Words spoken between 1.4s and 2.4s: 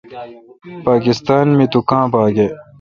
می تو کاں باگ